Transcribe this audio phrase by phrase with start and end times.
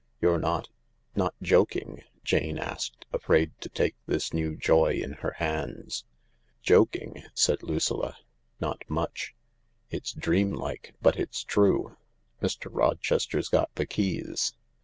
[0.19, 0.69] "You're not—
[1.15, 6.05] not joking?" Jane asked, afraid to take this new joy in her hands."
[6.63, 8.17] Joking?" said Lucilla."
[8.59, 9.35] Not much.
[9.91, 11.97] It's dream like, but it's true.
[12.41, 12.67] Mr.
[12.71, 14.53] Rochester's got the keys.